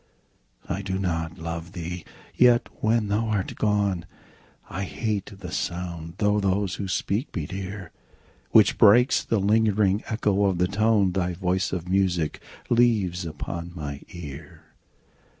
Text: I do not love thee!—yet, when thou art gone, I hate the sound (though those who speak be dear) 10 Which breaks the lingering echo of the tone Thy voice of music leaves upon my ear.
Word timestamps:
I 0.67 0.81
do 0.81 0.97
not 0.97 1.37
love 1.37 1.73
thee!—yet, 1.73 2.69
when 2.81 3.09
thou 3.09 3.27
art 3.27 3.53
gone, 3.53 4.07
I 4.67 4.81
hate 4.85 5.27
the 5.27 5.51
sound 5.51 6.15
(though 6.17 6.39
those 6.39 6.77
who 6.81 6.87
speak 6.87 7.31
be 7.31 7.45
dear) 7.45 7.91
10 8.49 8.49
Which 8.49 8.77
breaks 8.79 9.23
the 9.23 9.37
lingering 9.37 10.03
echo 10.07 10.45
of 10.45 10.57
the 10.57 10.67
tone 10.67 11.11
Thy 11.11 11.35
voice 11.35 11.71
of 11.71 11.87
music 11.87 12.41
leaves 12.67 13.27
upon 13.27 13.73
my 13.75 14.01
ear. 14.09 14.63